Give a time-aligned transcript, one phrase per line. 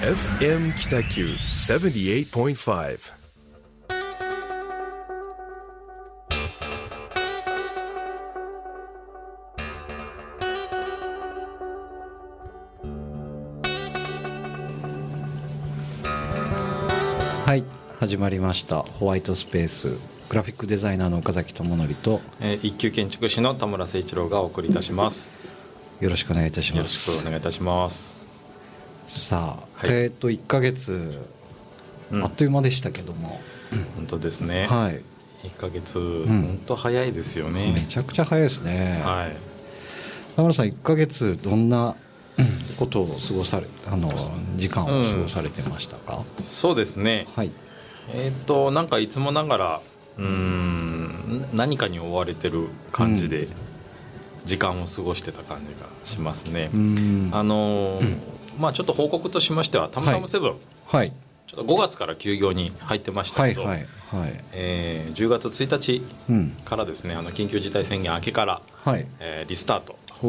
[0.00, 1.26] FM 北九
[1.58, 2.98] 78.5
[17.44, 17.64] はい
[18.00, 18.82] 始まりました。
[18.82, 19.88] ホワイトスペース。
[20.30, 22.22] グラフィックデザイナーの岡崎智則と。
[22.40, 25.30] えー一級建築士の田村誠一郎がお送りいたします。
[26.00, 28.21] よろしくお願いいたしよろしますくお願いいたします。
[29.06, 29.94] さあ、はい。
[30.04, 31.18] えっ、と1ヶ月、
[32.10, 32.24] うん。
[32.24, 33.40] あっという間でしたけども、
[33.96, 34.66] 本当ですね。
[34.66, 35.02] はい。
[35.44, 37.86] 一ヶ月、本当早いですよめね。
[37.88, 39.36] ちゃくちゃ早いですね、はい。
[40.36, 41.96] 田村さん1ヶ月どんな
[42.78, 44.08] ことを過ごされあの
[44.56, 47.26] 時間を過ごされてましたか、そうですね。
[47.34, 47.50] はい。
[48.14, 49.80] えっ、となんかいつもながら
[50.18, 53.52] うーん何かに追われてる感じでうん。
[54.44, 56.70] 時間を過ごしてた感じがしますね。
[56.72, 57.30] うん。
[57.32, 58.18] あのー
[58.62, 60.54] まあちょっと報告としましては「たむたむセブン。
[60.86, 61.12] はい。
[61.48, 64.44] ちょっと5月から休業に入ってましたけど、はいはいはい。
[64.52, 66.50] えー10月1日うん。
[66.64, 69.06] からですねあの緊急事態宣言明けから、はい。
[69.18, 69.96] えーリスタート。
[70.20, 70.28] と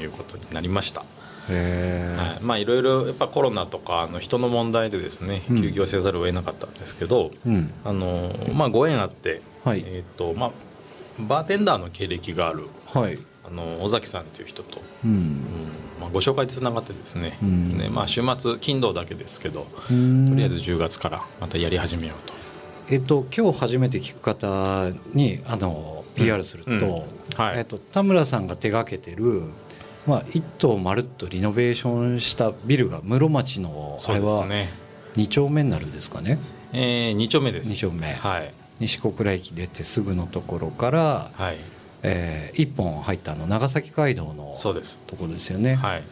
[0.00, 5.60] いうことになりました、はい、まあいろいろやっぱコロナとかあの人の問題でですねうん。
[5.60, 7.72] 休業せざるを得なかったんですけど、うん。
[7.84, 9.82] あのまあご縁あって、はい。
[9.84, 10.50] えっ、とまあ
[11.18, 13.18] バーテンダーの経歴があるはい
[13.50, 15.44] あの尾崎さんという人と、ううんん
[16.00, 17.76] まあ、ご紹介つながってですね,、うん。
[17.78, 20.28] ねまあ、週末金土だけですけどうん。
[20.28, 22.34] とりあえず10月からまたやり始めようと。
[22.92, 27.44] えっと今日初めて聞く方にあの PR すると,、うん。
[27.44, 27.58] はい。
[27.58, 29.42] えっと田村さんが手がけてる、
[30.06, 34.72] まあ、一棟まるっとリノベーションしたビルが室町のあそれはうですね、
[35.16, 36.38] 2丁目になるんですかね？
[36.72, 37.70] えー、2丁目です。
[37.70, 38.54] 2丁目、はい。
[38.80, 41.58] 西小倉駅出てすぐのところから、はい
[42.02, 44.98] え1本入ったあの長崎街道のそうです。
[45.06, 46.02] ところですよね、はい。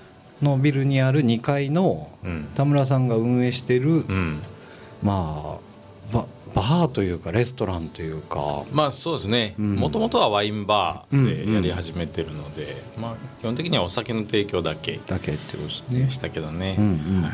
[0.43, 4.43] のビルにある2階のうん、田村さんが運営してる、うん、
[5.03, 5.59] ま
[6.13, 8.65] あババーというかレストランというか。
[8.73, 9.55] まあそうですね。
[9.59, 9.77] うん。
[9.77, 16.11] もともとはワインバうんーでやり始めてるので、まあ、基本的にはお酒の提供だけだけってことですでね。
[16.11, 17.23] したけどね、うんうんうん。
[17.23, 17.33] はい。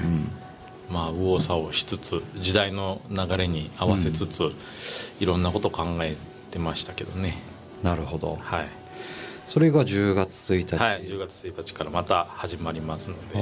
[0.91, 4.53] まあ右往左往しつつ時代の流れに合わせつつ、
[5.20, 6.16] いろんなこと考え
[6.50, 7.38] てましたけどね
[7.84, 8.38] なるほど。
[8.40, 8.68] はい、
[9.46, 10.76] それが10月1日。
[10.76, 13.38] はい、10月1日からまた始まりますので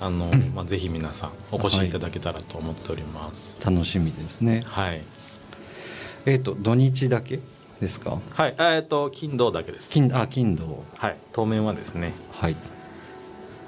[0.00, 0.10] ああ。
[0.10, 3.56] の、まあ、 ぜひ皆さんお越しいただけたらと思っております。
[3.64, 4.62] あ楽しみですね。
[4.66, 5.02] はい。
[6.26, 7.38] えっ、と土日だけ
[7.80, 8.18] ですか？
[8.34, 9.88] はい、えっと金土だけです。
[9.88, 10.82] 金あ金土。
[10.98, 11.16] はい。
[11.32, 12.14] 当面はですね。
[12.32, 12.56] はい。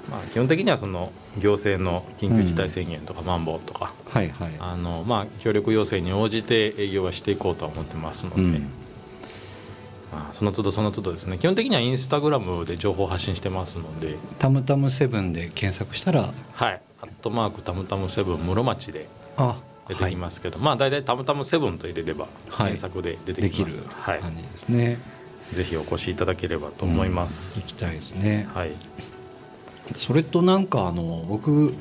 [0.09, 3.45] まあ、基本的にはその行政の緊急事態宣言とかまん。
[3.45, 4.55] 防とか、はいはい。
[4.59, 8.51] あのまあ、協力要請に応じて営業はしていこうとは思ってますので、うん。
[8.53, 8.59] ま
[10.11, 11.37] あ、その都度その都度ですね。
[11.37, 14.17] 基本的にはインスタグラムで情報を発信してますので。
[14.39, 16.33] タムタムセブンで検索したら。
[16.53, 22.71] はい「アットマークたむたむセブン室町」であ出てきますけど、まあ大体たむたむセブンと入れればはい。
[22.73, 24.19] 検索で出てできるきます、はい。
[24.19, 24.99] 感じですね。
[25.53, 27.59] ぜひお越しいただければと思います。
[27.59, 28.47] うん、行きたいですね。
[28.53, 28.71] はい。
[29.95, 31.75] それとなんかあの僕フ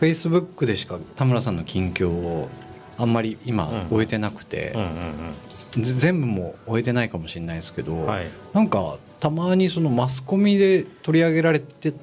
[0.00, 2.48] ェイスブックでしか田村さんの近況を
[2.96, 3.88] あんまり今うん。
[3.88, 8.30] 終えてなくて、うんうんぜ全部も終えてないかもしれないですけど、うんはい。
[8.52, 11.98] なんかたまにそのマスコミで取り上げられて取り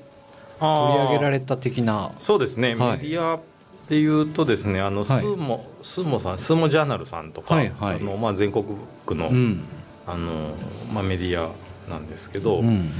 [0.59, 2.97] 上げられた的なそうですね、はい。
[2.97, 3.39] メディアっ
[3.87, 5.05] ていうとですねあの、はい。
[5.05, 7.95] スーモスーモさんスーモジャーナルさんとか、はいはい。
[7.97, 8.65] あのまあ、全国
[9.05, 9.65] 区の,、うん。
[10.05, 10.53] あの
[10.93, 11.51] まあ、メディア
[11.89, 12.91] なんですけど、うんうん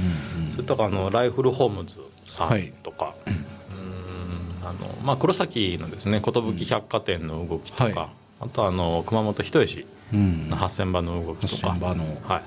[0.44, 0.50] うん。
[0.50, 1.96] それとかあのライフルホームズ
[2.30, 8.08] さはいんとか、うーんあのまあ、黒崎のですね寿百貨店の動きとか、はい
[8.40, 10.48] あとあの熊本人吉うん。
[10.50, 12.04] の8000番の動きとか、8000番の。
[12.22, 12.42] はい、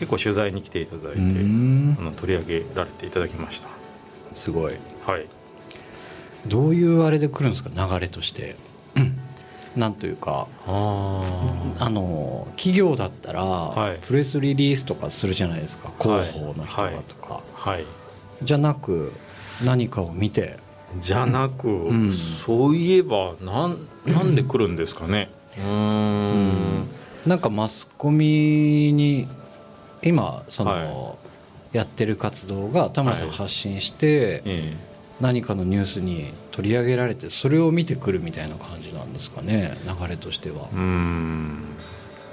[0.00, 1.96] 結構取材に来ていただいて、うん。
[1.98, 3.68] あの取り上げられていただきました。
[4.34, 4.74] すごい。
[5.06, 5.26] はい。
[6.46, 7.70] どういうあれで来るんですか？
[7.70, 8.56] 流れとして。
[8.96, 9.18] うん。
[9.76, 10.46] なんというか。
[10.66, 13.98] ああの企業だったら、はい。
[14.06, 15.92] プレスリリースとかするじゃないですか。
[16.00, 17.84] 広報の人がとか、はい。
[18.42, 19.12] じゃなく
[19.62, 20.58] 何かを見て
[21.00, 22.12] じゃなく、ん。
[22.12, 25.30] そういえばなんなんで来るんですかね？
[25.58, 26.86] うーん。
[27.26, 29.26] なんかマスコミに
[30.02, 31.14] 今その、は
[31.72, 34.76] やってる活動が田村さん発信して、え
[35.20, 39.78] 何かのニュースに取り上げられてそれを見てくるみたいな感じなんですかね？
[39.86, 40.68] 流れとしては。
[40.72, 41.58] えうーん。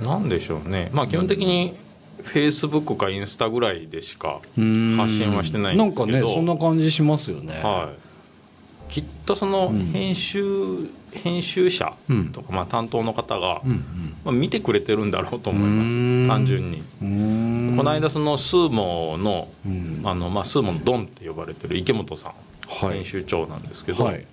[0.02, 0.90] なんでしょうね。
[0.94, 1.76] まあ基本的に
[2.24, 4.98] フェイスブックかインスタぐらいでしか、うん。
[4.98, 6.12] 発信はしてないんですけど。
[6.12, 7.62] なんかねそんな感じしますよね。
[7.64, 8.01] はい、
[8.92, 16.26] きっとそのうん編集、編集者うんとか、まあ、担当の方が、うんまあ、見てくれてるんだろうと思いまうん。
[16.26, 16.84] す単純に。
[17.78, 20.02] この間そのスーモのうん。
[20.04, 22.34] あの、まあ、スーモのドンって呼ばれてる池本さん
[22.68, 22.96] はい。
[22.96, 24.26] 編集長なんですけど、はい。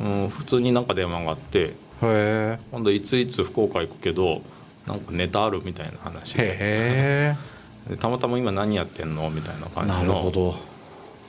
[0.00, 4.42] うん、普通になんか電話があって今度いついつ福岡行くけど
[4.86, 7.36] なんかネタあるみたいな話で。
[8.00, 10.73] たまたま今何やってんのみたいなえ感じのなるほど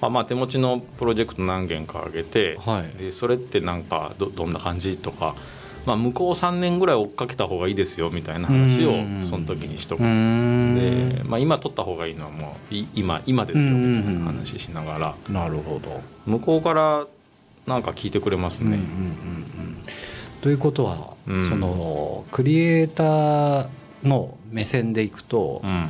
[0.05, 2.97] あまあ、手持ちのプロジェクト何件か挙げて、はい。
[2.97, 5.35] でそれってなんかどどんな感じとか、
[5.85, 9.27] まあ、向こう3年ぐらい追っかけた方がいいですよみたいな話をうん。
[9.29, 15.15] その時にしとうくで、まあ、今取った方がいいのはもうい今今ですよみたいな話しながら。
[15.29, 16.01] なるほど。
[16.25, 17.07] 向こうから
[17.67, 18.67] なんか聞いてくれますね。
[18.67, 19.77] うんうんうんうん。
[20.41, 21.49] ということは、うん。
[21.49, 23.67] そのクリエイター
[24.03, 25.89] の目線でいくと、うん。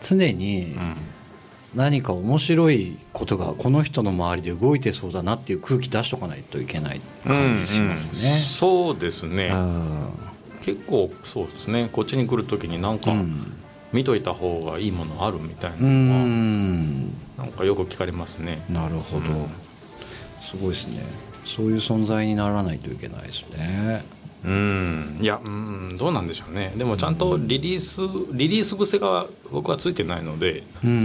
[0.00, 0.96] 常にうん
[1.74, 8.22] 何か面白いことがこの人の周りで動いてそうだなっていう空気出しとかないといけない感じしますうんうん。
[8.22, 8.44] ね。
[8.46, 9.50] そうですね。
[9.52, 10.08] あ
[10.62, 11.90] 結構そうですね。
[11.92, 13.12] こっちに来る時になんか
[13.92, 15.90] 見といた方がいいものあるみたいなうのは
[16.24, 17.08] ん。
[17.36, 18.64] なんかよく聞かれますね。
[18.68, 19.48] なるほど、うん。
[20.40, 21.02] すごいですね
[21.44, 24.04] そういう存在にならないといけないですね。
[24.44, 25.18] うん。
[25.22, 26.74] いやうんどうなんでしょうね。
[26.76, 28.02] でもちゃんとリリース
[28.32, 30.96] リリース癖が僕はついてないのでうんうん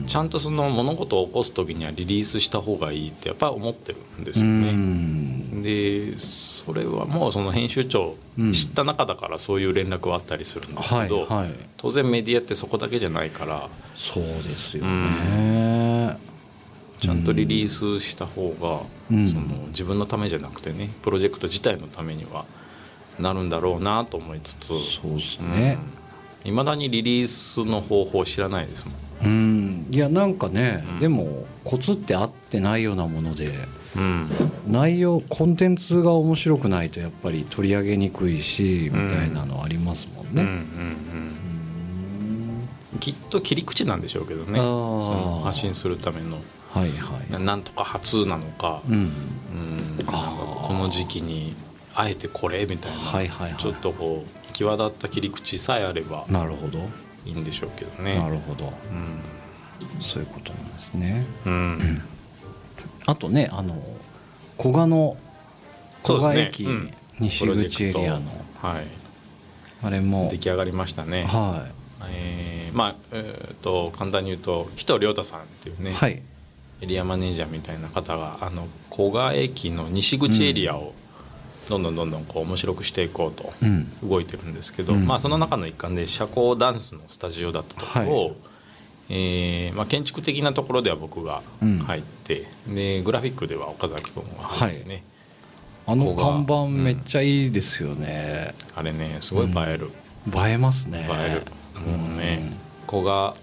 [0.00, 4.72] うんちゃんとその物事を起こす時にはリリースした方がいいってやっぱり思ってるんですうよね。
[4.72, 5.62] ん。
[5.62, 13.68] でそれはもうその編集長うん知った中だからそういう連絡はあったりするんですはいけど、はい当然メディアってそこだけじゃないから。
[13.96, 14.90] そうですよね、
[17.00, 19.28] ちゃんとリリースした方が、うん。
[19.28, 22.44] その自分のためじゃなくてねプロジェクト自体のためには
[23.18, 24.68] なるんだろうなと思いつつ。
[24.68, 25.78] そうですね。
[26.44, 28.96] いま、未だにリリースの方法知らないですもん。
[29.24, 30.98] うん、いやなんかね、うん。
[31.00, 33.52] でもコツって合ってないようなもので
[33.96, 34.28] うん。
[34.68, 40.30] 内容コンテンツが面白くないとやっぱり取り上げにくいし、みたいなのありますもんね。
[40.34, 40.56] うんうんうん。
[42.92, 42.98] うん。
[43.00, 44.60] きっと切り口なんでしょうけどね。
[45.44, 46.38] 発信するための
[46.76, 47.32] はいはい。
[47.32, 50.12] ななんとか初なのか、うん、うんなんか
[50.62, 51.56] この時期に
[51.94, 53.60] あえてこれみたいな、はいはいはい。
[53.60, 56.78] ちょっとこう際立った切り口さえあればなるほど、
[57.24, 58.18] いいんでしょうけどね。
[58.18, 58.66] なるほど。
[58.66, 59.22] うん。
[60.00, 61.26] そういうことなんですね。
[61.46, 62.02] うん。
[63.06, 63.82] あとねあの
[64.58, 65.16] 古賀の
[66.04, 66.94] 古賀駅、うん。
[67.18, 68.86] 西口エリアのはい。
[69.82, 71.24] あれも出来上がりましたね。
[71.24, 71.68] は
[72.08, 76.22] えーまあえーと簡単に言うと紀藤亮太さんっていうね、いはい
[76.80, 80.92] エリアマネージャーみたいな方があの古賀駅の西口エリアを
[81.68, 83.90] どんどんどんどんこう面白くしていこうとうん。
[84.08, 85.06] 動いてるんですけど、うん。
[85.06, 88.36] まあ、その中の一環で社交ダンスのスタジオだったところを、
[89.08, 91.78] えーまあ、建築的なところでは僕がうん。
[91.78, 95.04] 入って、でグラフィックでは岡崎君が入ってね、
[95.86, 96.24] あの古賀。
[96.24, 99.90] 看板めっちゃいいですよね、あれねすごい映える、
[100.34, 101.08] 映えますね。
[101.10, 101.80] 映える。
[101.80, 102.52] もうね
[102.88, 103.34] 古賀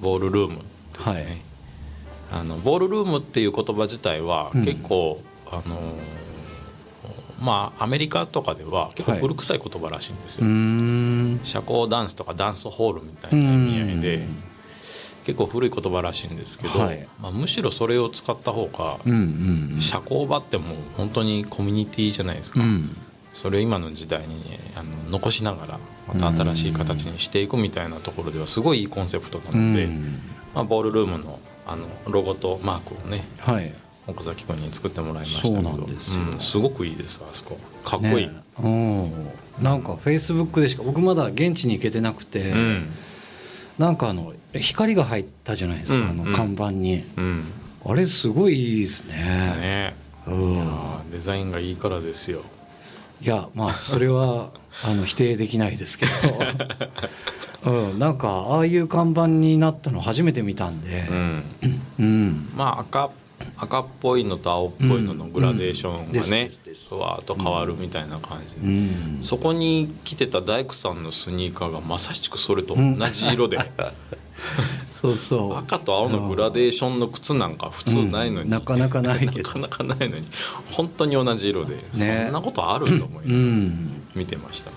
[0.00, 0.62] ボールルームね、
[0.94, 1.47] はい
[2.30, 4.64] あのボールルームっていう言葉自体はうん。
[4.64, 6.28] 結構、あのー
[7.40, 10.54] まあアメリカとかでは結構古臭い言葉らしいんですよ、うんう
[11.36, 11.40] ん。
[11.44, 14.42] 社交ダンスとかダンスホールみたいな意味合いでうん。
[15.24, 17.06] 結構古い言葉らしいんですけど、はい。
[17.20, 19.80] まあ、むしろそれを使った方がうんうんうん。
[19.80, 22.96] 社交場ってもう本当にコミュニティじゃないですか、うん。
[23.32, 30.20] それを今の時代に、ね、あの残しながらまた新しい形にしていくみたいなところではすごいいいコンセプトなので、うん。
[30.54, 31.38] まあ、ボールルームの
[31.68, 33.72] あのロゴとマークをねはい。
[34.06, 35.88] 岡崎君に作ってもらいましたけど。
[36.00, 36.20] すよ。
[36.32, 37.58] うんすごくいいですあそこ。
[37.84, 38.32] かっこいい、ね。
[38.58, 39.30] うん。
[39.62, 42.90] なんかフェイスブックでしか僕まだ現地に行けてなくて、うん。
[43.76, 47.44] なんかあの光が入ったじゃないですか、うんあの看板に、うん。
[47.84, 49.14] あれすごいいいですね。
[49.14, 50.08] ね。
[51.10, 52.42] デザインがいいからですよ
[53.20, 54.52] いやまあそれは
[54.84, 56.12] あの否定できないですけど、
[57.64, 61.06] うん、なんかああいう看板になったの初めて見たんで。
[61.10, 61.44] うん。
[61.98, 63.10] うん、まあ赤
[63.56, 66.50] 赤っぽいのと青っぽいののグラデーションがね
[66.88, 73.58] ふわーっと変わるみたいな感じで、うん、そこに着てた大工さんのスニーカーがまさしくそれと同じ色で、
[74.92, 75.56] そうそう。
[75.56, 78.50] 赤と青のグラデーションの靴なんか普通ないのに、うん。
[78.50, 79.58] なかなかないけど。
[79.58, 80.28] なかなかないのに。
[80.72, 81.82] 本当に同じ色で、ね。
[81.92, 84.02] そんなことあると思い、うん。
[84.14, 84.70] 見てました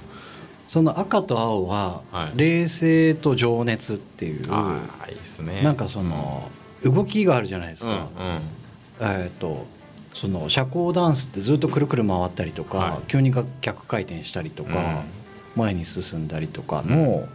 [0.72, 2.32] その赤と青ははい。
[2.38, 5.62] 冷静と情熱っていう、ああいいですね。
[5.64, 6.50] なんかその
[6.82, 7.98] 動きがあるじゃないですうんうん。
[7.98, 8.08] か、
[9.02, 9.68] えっ、と
[10.14, 13.02] その社交ダンスってずっとくるくる回ったりとか、はい。
[13.10, 15.62] 急に逆回転したりとか、うん。
[15.62, 17.28] 前に進んだりとかの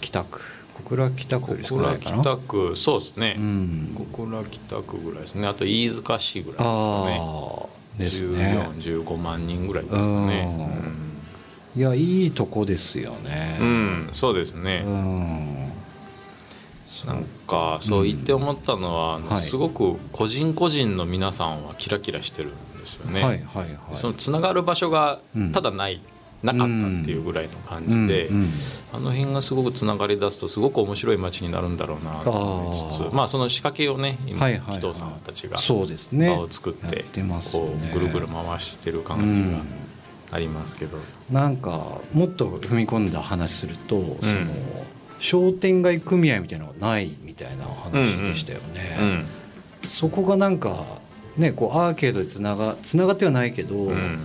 [0.00, 0.40] 北区
[0.84, 3.96] 小倉北区より少小倉北区そうですね、うん。
[3.96, 5.46] 小倉北区ぐらいですね。
[5.46, 6.58] あと飯塚市ぐらい
[7.98, 8.40] ですかね。
[8.44, 8.70] ね。
[8.82, 10.70] 1415万人ぐらいですかね。
[11.76, 13.58] いやいいとこですよね。
[13.60, 15.72] うん、うんそうですうね、ん。
[17.06, 19.42] なんかそう言って思ったのは、あのはい。
[19.42, 23.78] すごく個人個人の皆さんはキラキラしてるんですよね、はいはいはい。
[23.94, 25.52] そのつながる場所がうん。
[25.52, 26.02] ただない、
[26.42, 26.68] なかったっ
[27.04, 28.52] ていうぐらいの感じで、うんうん
[28.92, 34.80] あの辺がすごくつながり出すとすごく面白い街になるんだろうなと思いつつまあその仕掛けをね今はいはいはい。
[34.80, 36.28] 紀藤さんたちがそうですね。
[36.28, 39.62] 場を作ってやってますよこねうぐるぐる回してるう感じんが
[40.32, 40.98] ありますけど、
[41.30, 44.18] なんかもっと踏み込んだ話すると、ん。
[44.20, 44.86] その
[45.18, 49.26] 商店街組合みたいなのがないみたいな話でしたよね、うん。
[49.86, 50.84] そこがなんか
[51.36, 54.18] ねこうアーケードでつながつながってはないけど、うん。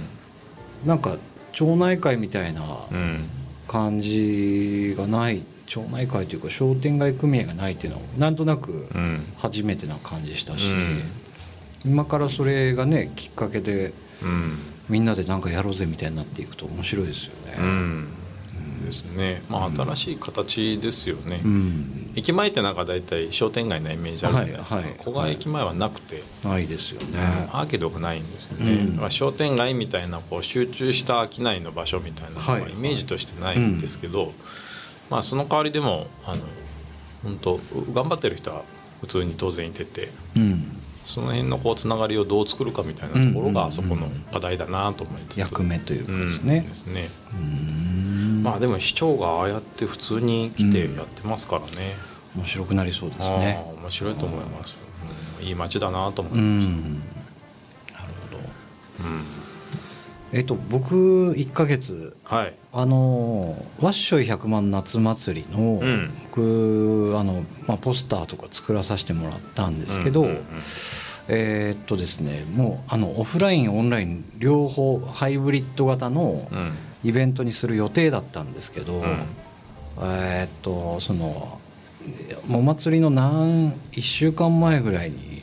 [0.86, 1.17] なんか
[1.56, 3.30] 町内会みたいなうん。
[3.68, 9.26] 感じがない町内会というか商店街組合がないっていうのをなんとなくうん。
[9.38, 11.02] 初めてな感じしたし、うん。
[11.84, 14.60] 今からそれがねきっかけでうん。
[14.88, 17.56] みんなでなんかやろうぜみたいになっていくと面白いですよね。
[18.86, 19.44] うんですね。
[19.50, 22.13] まあ新しい形ですよね、うん。
[22.15, 24.96] 駅前ってなんか大体商店街なイメージあるじゃないですか、はいはい。
[24.98, 27.50] 小川駅前はなくて、ないですよね。
[27.51, 28.92] アーケードがないんですよね、うん。
[28.94, 34.34] だから商店街みたいなこう集中した商いの場所みたいなのはいはイメージとしてないんですけど、
[35.10, 36.44] まあその代わりでもあの
[37.24, 37.60] 本当
[37.94, 38.63] 頑張ってる人は
[39.01, 40.12] 普通に当然いてて。
[40.38, 46.74] うん、その辺のこうつながりをどう作るかみたいなところうんがあそこの課題だなと思いつつ、役目というかですうんねで。
[46.74, 47.10] すね。
[47.34, 48.42] うん。
[48.44, 51.96] まあでも市長がああやって普通に来てやってますからね、
[52.36, 53.64] 面白くなりそうですね。
[53.82, 54.80] 面白いと思います、
[55.42, 55.48] うん。
[55.48, 57.04] いい街だなと思ういました、ん、なる
[58.32, 58.44] ほど。
[59.00, 59.45] うん
[60.36, 62.54] えっと僕1ヶ月はい。
[62.74, 66.13] あのわっしょい100万夏祭りの、うん。
[66.25, 70.44] 僕あの、まあ、ポスターとか作らさせてもらったんですけど、うんうんうん。
[71.30, 76.74] えーっとですねもうあのオフラインオンライン両方ハイブリッド型のうん。
[77.06, 79.25] イベントにする予定だったんですけど、うん。
[80.01, 81.62] えーっとその
[82.51, 85.35] お祭りの何1週間前ぐらいに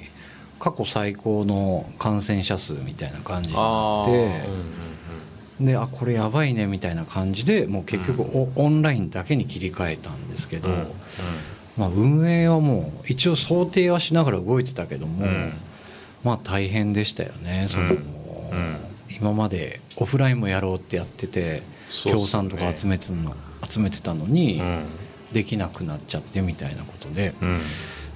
[0.62, 4.44] 過去最高の感染者数みたいな感じになって
[5.60, 10.74] であこれやばいねみたいな感じでもう結局おオンラインだけに切り替えたんですけど、うん。
[10.76, 10.90] うん。
[11.76, 15.52] まあ、運営はもう一応想定はしながら動いてたけども、うん。
[16.22, 17.96] まあ大変でしたよねその、
[19.10, 21.64] 今までオフラインもやろうってやってて
[22.04, 23.34] 協賛とか集めてたの
[23.68, 24.86] 集めてたのに、うん。
[25.32, 27.60] できなくなっちゃってみたいなことでうん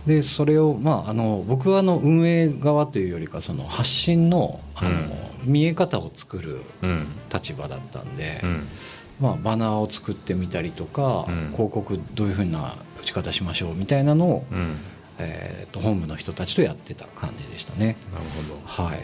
[0.06, 5.10] でそれを、まあ、あの僕はあの運営側というよりかその発信のあの、うん。
[5.44, 7.08] 見え方を作るうん。
[7.32, 8.68] 立場だったんで、うん。
[9.20, 11.52] まあ、バナーを作ってみたりとか、うん。
[11.52, 14.78] 広告どういうふうな打ち方しましょうみたいなのを、うん。
[15.18, 17.96] えー、と本部の人たちとやってた感じでしたね。
[18.12, 18.60] なるほど。
[18.64, 19.00] はい。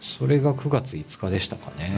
[0.00, 1.92] それが9月5日でしたかね。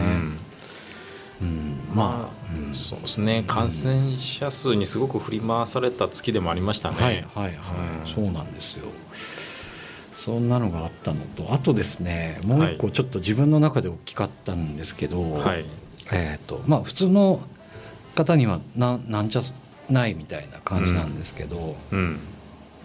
[1.44, 2.74] うんうんまあ、うん。
[2.74, 3.44] そうですね。
[3.46, 6.96] 感染者数にすごく振り回された月でもありましたね。
[6.96, 7.54] はいはいはい、
[8.08, 8.14] うん。
[8.14, 8.86] そうなんですよ。
[10.24, 12.94] そんなのがあったのとあとですねもう一個はい。
[12.94, 15.66] ちょっと自分の中で大きかったんですけど、はい。
[16.12, 17.40] えっ、とまあ普通の
[18.14, 19.42] 方にはななんちゃ
[19.90, 22.20] ないみたいな感じなんですけど、うん。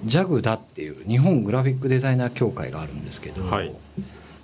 [0.06, 3.74] JAG だっていう日本グラフィックデザイナー協会があるんですけど、はい。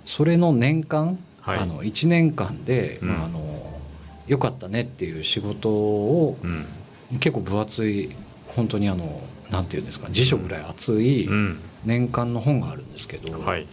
[0.04, 1.58] それの年間、はい。
[1.58, 3.08] あの1年間で、うん。
[3.08, 3.75] まあ、あの
[4.26, 6.66] 良かったねっていう仕事をうん。
[7.20, 8.10] 結構分厚い
[8.48, 11.60] 本当にあのなんていうんですか辞書ぐらい厚いうん。
[11.84, 13.66] 年間の本があるんですけど、はい。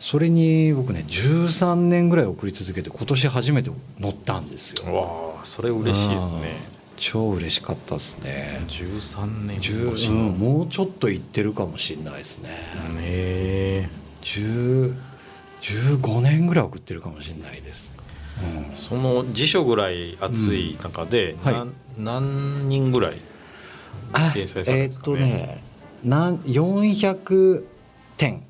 [0.00, 3.70] それに僕ね13年ぐらい送り続けて今年初めて
[4.00, 4.92] 載ったんですよ。
[4.92, 6.74] わあそれ嬉しいですね。
[6.96, 8.64] 超嬉しかったですね。
[8.68, 10.16] 13年10越しの。
[10.16, 12.56] うんもうちょっといってるかもしれないですね、ね
[13.00, 13.88] え。
[14.22, 14.94] 10
[15.62, 18.03] 15年ぐらい送ってるかもしれないです、うん
[18.74, 23.20] その辞書ぐらい厚い中で、うんはい何人ぐらい
[24.12, 25.16] あ掲載されるんえーっですかね？
[25.16, 25.62] とね
[26.02, 27.64] なん400
[28.16, 28.42] 点。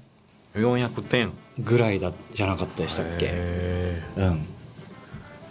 [0.54, 1.32] 400点。
[1.58, 4.00] ぐらいだじゃなかったでしたっけ？
[4.16, 4.46] うん。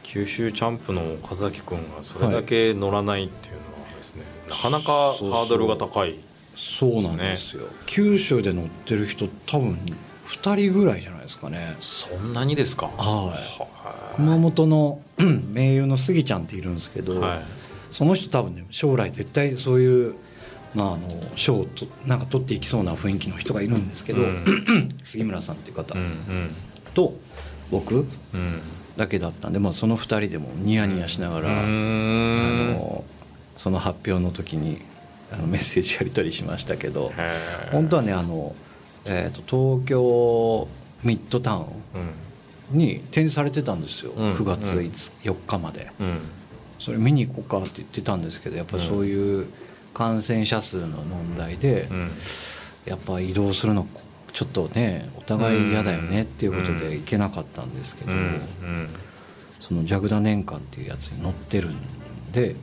[0.02, 6.20] 九州チャンプの岡崎君がそれだけ乗らないっていうのはですね、なかなかハードルが高い
[6.56, 7.68] そうなんですよ。
[7.86, 9.80] 九州で乗ってる人多分
[10.28, 11.76] 2人ぐらいじゃないですかね。
[11.80, 12.88] そんなにですか？
[12.88, 13.00] はい。
[13.00, 13.83] は
[14.16, 15.02] 熊本の
[15.52, 17.46] 名優のスギちゃんっているんですけど、はい。
[17.92, 20.16] その人多分ね将来絶対そういう、
[20.74, 24.96] まあ、あの賞をとなんか取っていきそうな雰囲気の人がいるんですけど、うん。
[25.04, 26.56] 杉村さんっていう方うんうん。
[26.94, 27.14] と
[27.72, 28.62] 僕うん。
[28.96, 33.04] だけだったんで、まあ、その2人でもニヤニヤしながら、あの
[33.58, 34.82] その発表の時に
[35.32, 37.12] あのメッセージやり取りしましたけど
[37.72, 38.56] 本当はねあの、
[39.06, 39.42] えー、と
[39.78, 40.68] 東京
[41.04, 41.70] ミッドタウンうん
[42.72, 44.34] に展示されてたんですよ、うん。
[44.34, 44.78] 9月うん。
[44.80, 45.92] 5 4日まで。
[46.00, 46.20] うん。
[46.80, 49.48] それ見に行こうかって言ってたんですけどやっぱりそういう
[49.94, 52.12] 感染者数の問題で、うん。
[52.86, 53.88] やっぱ移動するの
[54.34, 58.12] ちょっとねお互い嫌だよねっていうことで行けなかったんですけど、
[59.62, 61.78] そのジャグダ年間っていうやつに載ってるん
[62.34, 62.56] で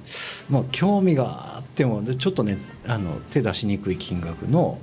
[0.51, 4.79] まあ興味があってもでちょっとねあの手出しにくい金額の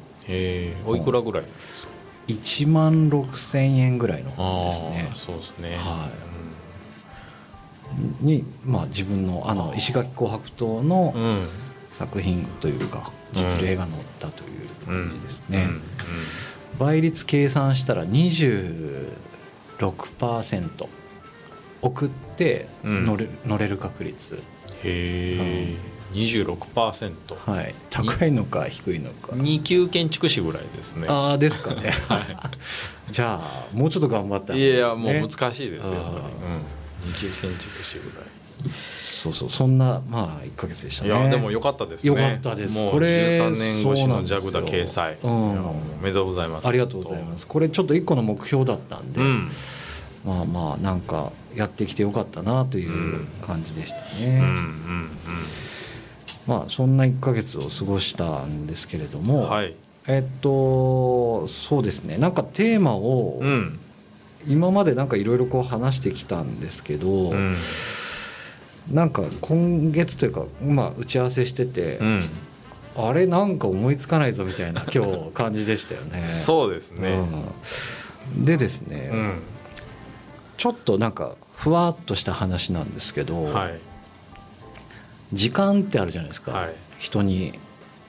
[0.86, 1.92] おいくらぐらいですか？
[2.28, 5.10] 1万6,000円ぐらいの本ですあね。
[5.12, 5.16] あ。
[5.16, 5.76] そうですね。
[5.78, 6.10] は
[8.22, 8.26] い。
[8.26, 11.48] に、まあ、自分のあの石垣紅白島のうんうん
[11.90, 14.50] 作品というか実例が載ったという
[14.86, 15.82] 感じですね、うん。
[16.78, 20.88] 倍率計算したら26%
[21.82, 23.06] 送ってうん。
[23.06, 24.36] 乗れ,、乗れる確率。
[24.84, 25.76] へえ
[26.14, 27.76] 26%はい。
[27.90, 29.34] 高いのか低いのか。
[29.34, 31.08] 2級建築士ぐらいですね。
[31.10, 31.92] ああですかね。
[33.12, 36.18] じゃあもうちょっと頑張ったらいやいやもう難しいですよやっぱり。
[36.18, 36.22] あ
[37.06, 37.12] うん。
[37.12, 38.28] 2級建築士ぐらい。
[39.00, 41.10] そうそうそんなまあ1か月でしたね。
[41.12, 42.08] いやでも良かったですね。
[42.10, 42.82] 良かったです。
[42.82, 45.18] もうこれ13年越しのジャグダ掲載。
[45.24, 46.68] うんおめでとうございます。
[46.68, 47.46] ありがとうございます。
[47.46, 49.52] これちょっと1個の目標だったんで、うん。
[50.26, 55.12] まあまあなんかやってきてよかったなという感じでしたうんね、うん
[56.48, 59.76] まあそんな1ヶ月を過ごしたんですけれどうも、んはい。
[60.08, 62.18] えっとそうですね。
[62.18, 63.80] なんかテーマをうん。
[64.48, 67.54] 今までなんかいろいろこう話してきたんですけど、うん。
[68.90, 72.30] なんか今月というかまあ打ち合わせしてて、うん。
[72.96, 76.26] あれなんか思いつかないぞみたいな 今日感じでしたよね。
[76.26, 77.20] そうですね。
[78.36, 78.46] うん。
[78.46, 79.40] でですね、うん。
[80.56, 83.80] ちょっとなんかふわっとした話なんですけど、はい
[85.34, 86.76] 時間ってあるじゃないですか、はい。
[87.00, 87.60] 人に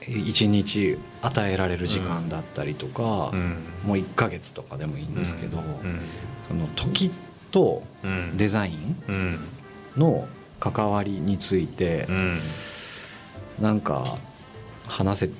[0.07, 3.63] 一日与えられる時間だったりとか、うん。
[3.83, 6.01] もう1ヶ月とかでもいいんですけど、うん。
[6.47, 7.11] その時
[7.51, 9.39] とうんデザインうん。
[9.97, 10.27] の
[10.59, 12.39] 関わりについてう、ん。
[13.59, 14.17] なんか
[14.87, 15.31] 話せ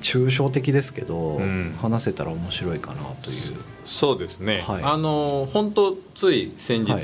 [0.00, 1.76] 抽象的ですけど、うん。
[1.80, 3.36] 話せたら面白いかなという。
[3.84, 4.82] そうですね、はい。
[4.82, 7.02] あの本当つい先日、はい。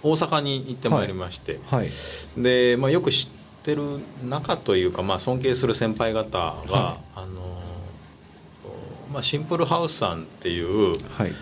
[0.00, 1.90] 大阪に行ってまいりまして、はい。
[2.36, 3.37] で、まあ、よく知って
[3.74, 7.60] る中というか、まあ、尊敬する先輩方が、はあの
[9.12, 11.32] まあ、シンプルハウスさんっていうはい、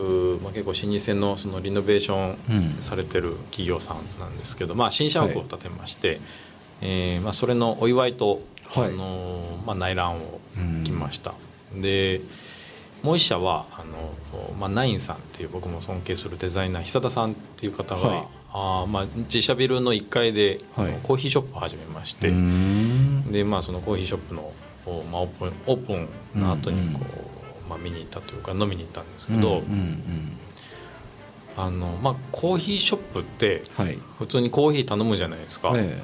[0.00, 2.78] うまあ、結構老舗のそのリノベーショうん。
[2.78, 6.20] ンされてる企業さんなんですけど、まあ、新社屋を建てまして、
[6.80, 8.88] えーまあ、それのお祝いと、はい。
[8.88, 11.34] あのまあ、内覧をうん来ました、
[11.74, 12.20] で
[13.02, 18.24] もう一社はあの、まあ、ナインさんっていう僕も尊敬するデザイナー久田さんっていう方が、はい
[18.58, 20.98] あーまあ、自社ビルの1階で、はい。
[21.02, 23.30] コーヒーショップを始めまして、うーん。
[23.30, 24.52] でまあそのコーヒーショップの、
[24.86, 25.92] おまあ、オープンオープ
[26.38, 27.68] ンの後にこう、うん。
[27.68, 30.38] まあ、見に行ったというか飲みに行ったんですけど、うんうん
[31.58, 33.98] あのまあ、コーヒーショップってうんはい。
[34.18, 36.00] 普通にコーヒー頼むじゃないですか、え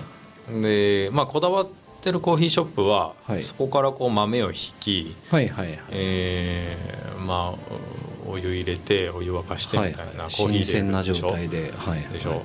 [0.61, 1.69] で、まあ、こだわっ
[2.03, 3.43] てるコーヒーショップは、はい。
[3.43, 5.79] そこからこう豆を引き、えはいはいはい。
[5.91, 10.17] えーまあお湯入れてお湯沸かしてみたいな、はいはい。
[10.17, 12.43] コーヒー新鮮な状態ではいでしょ？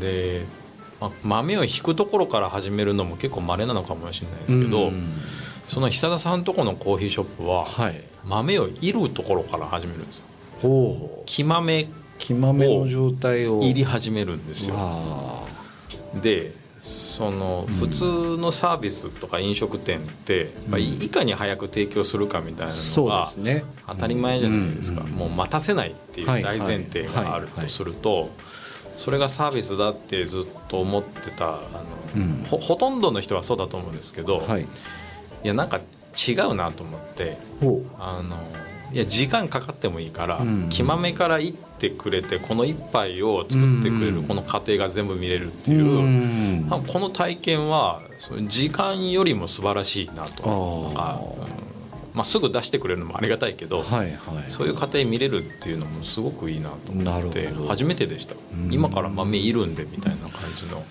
[0.00, 0.44] で
[1.00, 5.14] まあ、豆を引くところから始めるのも結構稀なのかもしれないですけど、うん
[5.68, 8.02] その久田さんとこのコーヒーショップははい。
[8.24, 10.24] 豆をいるところから始めるんですよ。
[10.60, 11.22] ほう。
[11.26, 13.60] 木豆木豆の状態を。
[13.60, 14.74] 入り始めるんですよ。
[14.74, 15.42] わ
[16.22, 18.04] でそのうん普通
[18.36, 23.30] のサービスとか飲食店って、まあ、うんいかに早く提供するかみたいなのが
[23.86, 28.30] 当たり前じゃないですか、もう待たせないっていうはい大前提があるはいとすると
[28.96, 31.62] それがサービスだってずっと思ってたあの、
[32.16, 32.44] うん。
[32.50, 34.66] ほほとんどの人はそうだと思うんですけど、い、はい。
[35.44, 35.80] やなんか
[36.16, 38.36] 違うなと思ってほあの
[38.92, 40.68] いや時間かかってもいいから、うん。
[40.68, 44.22] 木豆からいってくれてこの一杯を作ってくれうん。
[44.22, 46.64] るこの過程が全部見れるってういう。
[46.68, 48.02] この体験は
[48.46, 50.92] 時間よりも素晴らしいなと。
[50.96, 51.20] あ
[52.14, 54.16] まあ、すぐ出してくれるのもありがたいけど、はいはい。
[54.48, 58.34] そういう過程見れるっていうのもすごくいいなと思って初めてでした。
[58.52, 58.72] うん。
[58.72, 60.82] 今から豆いるんでみたいな感じの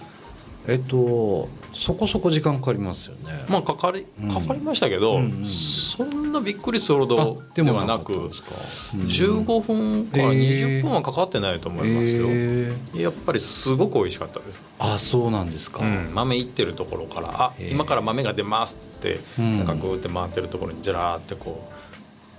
[0.67, 3.45] えっとそこそこ時間かかりますよね。
[3.47, 4.30] まあかかりうん。
[4.34, 5.47] かかりましたけど、うんうん。
[5.47, 8.49] そんなびっくりするほどあではなくかったんですか？
[8.93, 8.99] うん。
[9.01, 10.82] 15分からえー。
[10.82, 13.01] 20分はかかってないと思いますよ、えー。
[13.01, 19.58] やっぱりすごく美味しかったです、あそうなんですか、うん、豆いってるところから「あ今から豆が出ます」ってうん。
[19.60, 21.73] なんかこうやって回ってるところにじゃらーってこう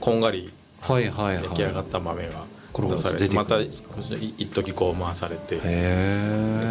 [0.01, 0.53] こんがり
[0.87, 2.45] 出来上がった豆が
[3.35, 3.81] また一
[4.49, 5.65] 時こう回されてこ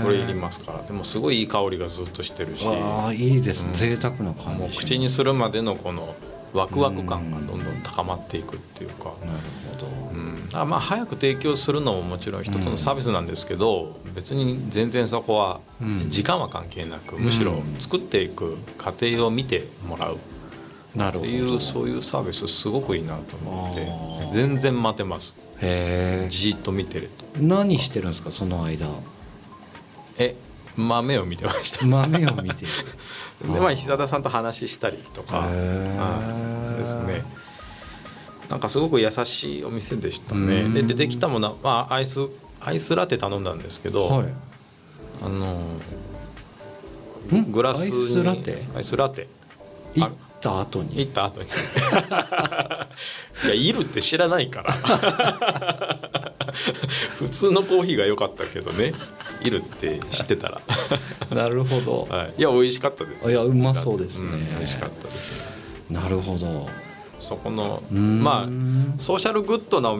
[0.09, 0.81] れいりますから。
[0.83, 2.65] でもすごいいい香りがずっとしてるし。
[2.67, 3.75] ああいいですね、うん。
[3.75, 6.15] 贅沢な感じもう口にするまでのこの
[6.53, 9.13] ワクワク感がどんどん高まっていくっていうか。
[9.25, 9.39] なる
[9.71, 16.09] ほど、うん、あまあ早く提供するのももちろん一つのサービスなんですけど、別に全然そこはうん。
[16.09, 17.75] 時間は関係なく、むしろうん。
[17.79, 20.17] 作っていく過程を見てもらう
[20.95, 23.87] っていうそういうサービスすごくいいなと思って。
[24.31, 25.35] 全然待てます。
[25.59, 27.41] へえじーっと見てると。
[27.41, 28.87] 何してるんですかその間。
[30.17, 30.35] え
[30.75, 31.85] 豆を見てました。
[31.85, 32.71] 豆を見てる。
[33.51, 37.23] でまあ久田さんと話したりとか、ですね。
[38.49, 40.61] なんかすごく優しいお店でしたね。
[40.61, 40.73] うん。
[40.73, 42.27] で出てきたものは、まあ、アイス
[42.61, 44.33] アイスラテ頼んだんですけど、はい。
[45.21, 45.61] あの
[47.35, 47.51] ん？
[47.51, 48.67] グラスにアイスラテ？
[48.75, 49.27] アイスラテ。
[49.95, 51.49] 行った後行にった後に。
[53.45, 54.73] いやいるって知らないから。
[57.17, 58.93] 普通のコーヒーが良かったけどね。
[59.41, 60.61] いるって知ってたら、
[61.31, 62.07] なるほど。
[62.09, 64.29] はい、いや美味しかったですいやうまそうですね。
[64.29, 65.47] ん美味しかったです
[65.89, 66.67] なるほど。
[67.19, 69.99] そこのまあソーシャルグッドなお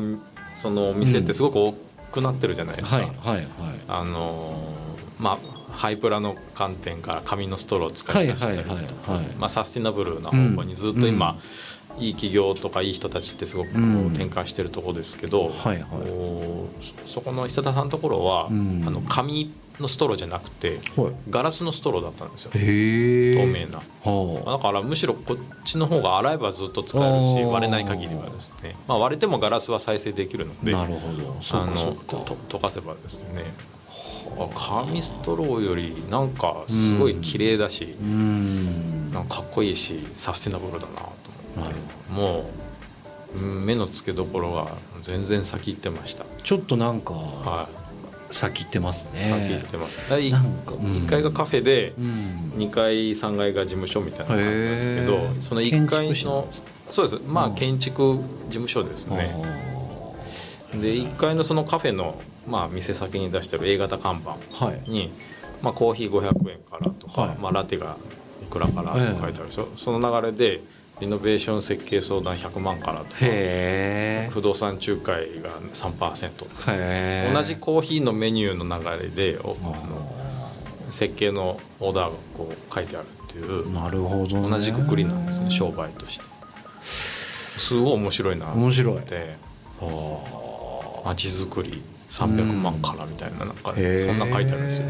[0.53, 1.73] そのお店ってすごく多
[2.11, 3.47] くなってるじゃないですか、はいはいはい。
[3.87, 11.39] あのーまあハイプラの観点から紙のストローを使はいたりとかサスティナブルな方向にずっと今、
[11.99, 15.83] いい企業とかいい人たちってすごくこううん展開してるところですけど、はいはい。
[15.83, 16.69] こ
[17.05, 18.83] うそこの久田さんのところは、うん。
[18.85, 21.13] あの紙のストローじゃなくてはい。
[21.29, 22.51] ガラスのストローだったんですよ。
[22.51, 23.79] 透明な。
[24.03, 31.37] はだからむしろこっちの方が洗えばずっと使えるし割れない限りはですね、まあ、割れてもガラスは再生できるのであなるほど。
[31.51, 33.53] あの溶かせばですね。
[33.86, 33.86] あ
[34.53, 39.11] 紙ストローよりなんかすごい綺麗だし、うん。
[39.11, 41.01] なんかかっこいいしサスティナブルだなと
[41.55, 42.11] 思って。
[42.11, 42.49] も
[43.35, 44.67] ううん目の付けどころが
[45.01, 47.69] 全然先行ってました、ちょっとなんかは
[48.29, 49.19] 先行ってますい、ね。
[49.19, 50.09] 先行ってます。
[50.09, 50.81] 第なんかうん。
[50.81, 52.53] 1階がカフェでうん。
[52.57, 56.47] 2階3階が事務所みたいな感じなんですけどその1階の
[56.89, 57.21] そうです。
[57.25, 57.53] まうん。
[57.53, 59.76] あ建築事務所ですね
[60.73, 64.89] で1階のそのカフェの、まあ、店先に出してる A 型看板あーはい。
[64.89, 65.11] に、
[65.61, 67.37] まあ、コーヒー500円からとか、はい。
[67.37, 67.97] まあ、ラテが
[68.43, 70.61] いくらからって書いてあるでしょ、その流れで
[70.99, 77.33] リノベーション設計相談100万からとかへ不動産仲介が3%えへえ。
[77.33, 79.39] 同じコーヒーのメニューの流れで
[80.89, 84.49] 設計のオーダーがこう書いてあるっていうなるほどね。
[84.49, 86.25] 同じくくりなんですね商売として。
[86.81, 88.97] すごい面白いなと思面白い。
[88.97, 89.35] って
[89.79, 90.56] あー
[91.15, 94.87] 街づくり300万からみたいななんかそんな書いてあるんですよ、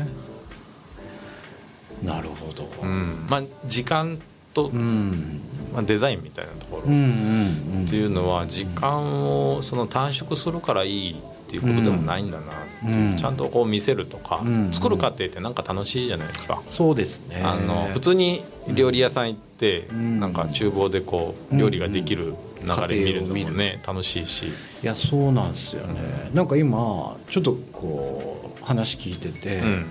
[2.04, 2.70] なるほど。
[2.82, 3.26] うん。
[3.30, 4.20] まあ、時間
[4.54, 5.42] と、うん。
[5.74, 12.48] まあ、デザインみたいなところっていうのは時間をその短縮するからいいっていうことでもないんだなっ
[12.82, 13.18] ていう、うん。
[13.18, 14.74] ちゃんとこう見せるとか、うん。
[14.74, 16.62] 作る過程ってなんか楽しいじゃないですか。
[16.68, 17.42] そうですね。
[17.44, 20.20] あの普通に料理屋さん行って、うん。
[20.20, 24.52] なんか厨房でこう料理ができる流れ見るのもね楽しいし、い
[24.84, 29.86] やそうなんですよね、なんか今ちょっとこう話聞いてて、うん。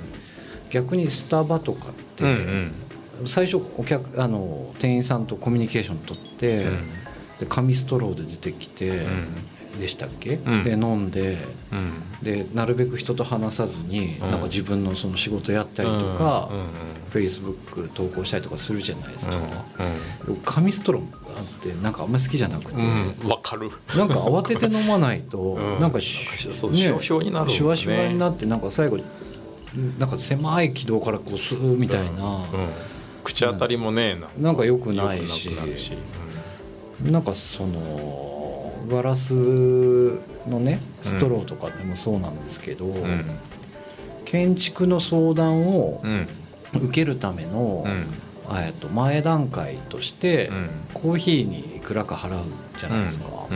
[0.68, 2.74] 逆にスタバとかって、うん
[3.20, 3.26] うん。
[3.26, 6.90] 最初お客あの店員さんとコミュニケーション取って、うん。
[7.38, 9.28] で紙ストローで出てきて、うん
[9.78, 10.62] でしたっけ、うん。
[10.64, 11.38] で飲んで
[11.72, 11.92] うん。
[12.22, 14.30] でなるべく人と話さずに、うん。
[14.30, 16.50] なんか自分のその仕事やったりとか、
[17.10, 19.36] フェイスブック投稿したりとかするじゃないですか、
[20.28, 21.02] う紙ストロー
[21.38, 22.84] あってなんかあんまり好きじゃなくて、
[23.26, 23.70] わかる。
[23.96, 25.80] なんか慌てて飲まないと、うん。
[25.80, 28.98] なんかしそうシュになシュワシュワになってなんか最後
[29.98, 32.44] なんか狭い軌道からこう吸うみたいな、
[33.24, 34.52] 口当たりもねな。
[34.52, 35.50] んか良くないし
[37.02, 38.35] なんかその
[38.88, 39.34] ガラス
[40.48, 43.04] のねストローとかでもそうなんですけど、うん。
[43.04, 43.38] うん
[44.24, 46.26] 建築の相談をうん。
[46.74, 48.08] 受けるための、うん。
[48.58, 50.70] えっと前段階として、うん。
[50.94, 52.44] コーヒーにいくらか払う
[52.80, 53.48] じゃないですか、も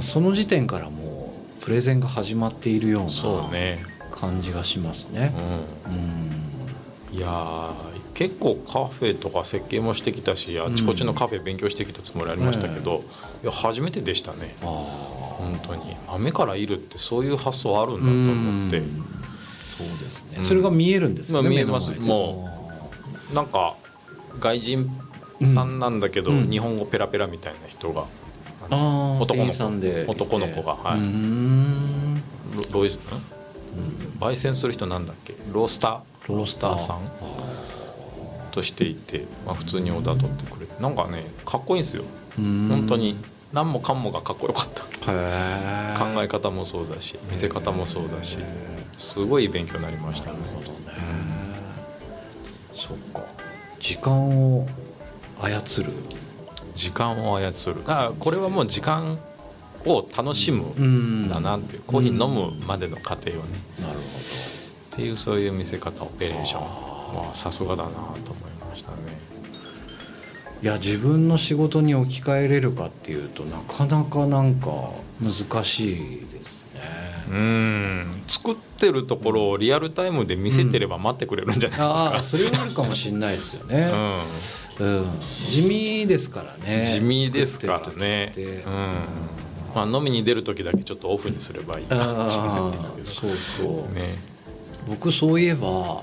[0.00, 3.50] うその時点からもうプレゼンが始まっているような
[4.10, 5.34] 感じがしますね。
[5.86, 5.94] うん。
[5.94, 6.30] うん。
[7.12, 13.04] いやー結構カフェとか設計もしてきたしあちこちのカフェ勉強してきたつもりありましたけど、
[13.42, 14.54] いや初めてでしたね。
[14.62, 14.66] あ
[15.38, 15.96] 本当に。
[16.06, 18.78] 豆からいるってそういう発想あるんだと思って。
[18.78, 19.04] うん。
[19.76, 20.44] そうですね、うん。
[20.44, 21.90] それが見えるんですよね、まあ見えます。
[21.98, 22.78] も
[23.32, 23.76] なんか
[24.38, 24.90] 外人
[25.54, 26.50] さんなんだけど、うん。
[26.50, 28.06] 日本語ペラペラみたいな人が
[28.70, 29.64] 男の子。
[30.06, 30.98] 男の子がはい。
[30.98, 32.14] うーん。
[32.72, 32.90] ロロイ
[34.20, 35.34] 焙煎する人なんだっけ？
[35.50, 36.32] ロースター？
[36.32, 36.78] ロースター。
[36.78, 37.10] さん？
[38.52, 42.04] としていて、まあ、普通にオーダー取ってくれてなんかねかっこいいんですよ。
[42.36, 43.16] 本本当に
[43.52, 44.84] 何もかんもがかっこよかった。
[45.12, 48.38] へ考え方もそうだし見せ方もそうだし
[48.98, 50.38] すごい勉強になりましたね。
[50.38, 50.76] なるほどね、
[52.74, 53.26] そっか。
[53.80, 54.66] 時間を
[55.40, 55.92] 操る。
[56.74, 57.82] 時間を操る。
[57.86, 59.18] あこれはもう時間
[59.84, 60.68] を楽しむ。
[60.80, 61.28] ん。
[61.28, 61.82] だなっていう。
[61.86, 63.40] コーヒー飲むまでの過程をね。
[63.80, 64.00] なるほ
[64.92, 68.14] っていうそういう見せ方オペレーションまあさすがだなと思い
[68.68, 68.96] ましたね。
[70.62, 76.80] どいや自分の仕事に置き換えれるかっていうとなかなかなんか難しいですね。
[77.30, 78.22] うん。
[78.28, 83.90] 作ってるところをリアルタイムで見せてれば待ってくれるんじゃないああですそれはあるかもしれないですよか、ね、
[84.78, 84.86] うん。
[84.86, 85.20] うん。
[85.48, 86.84] 地味ですからね。
[86.84, 87.84] 地味ですからね。
[87.84, 88.62] 作ってる時って。
[88.64, 88.72] うん。
[89.74, 93.08] まあ、飲みに出る時だけちょっとオフにすればいいかもしれないああですけど。
[93.08, 94.18] そうそう、ね。
[94.86, 96.02] 僕そういえば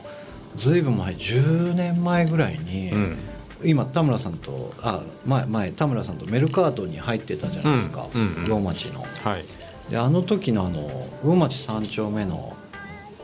[0.56, 3.18] ずいぶん前10年前ぐらいに、うん。
[3.64, 8.46] 今田村さんとあ前前田村さんとメルカートに入ってたじゃないですか、うんうんうん。
[8.46, 9.06] 魚町の。
[9.24, 9.46] はい。
[9.90, 12.56] であの時のあの魚町三丁目の、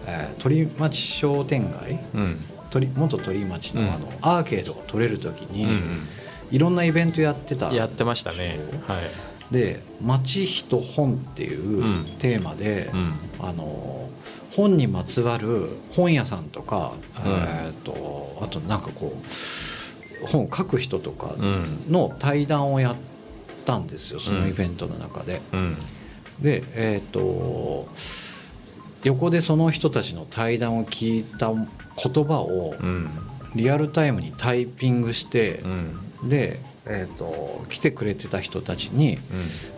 [0.05, 2.41] えー鳥町商店街うん。
[2.69, 3.93] 鳥元鳥町の,、うん。
[3.93, 6.07] あのアーケードが取れる時に、うん
[6.51, 7.69] いろんなイベントやってた。
[7.69, 8.59] うん、やってましたね。
[8.87, 12.05] はい、で「町人本」っていううん。
[12.19, 13.13] テーマで、うん。
[13.39, 14.09] あの
[14.55, 16.93] 本にまつわる本屋さんとか、
[17.25, 19.15] うんえー、とあとなんかこ
[20.23, 21.85] う本を書く人とかうん。
[21.89, 22.95] の対談をやっ
[23.65, 25.41] たんですよそのイベントの中で。
[25.51, 25.77] うん。
[26.41, 27.87] でえっ、と
[29.03, 33.09] 横でその人たちの対談を聞いた言葉をうん。
[33.55, 36.29] リアルタイムにタイピングしてう、ん。
[36.29, 39.21] で、えー、と来てくれてた人たちにうん。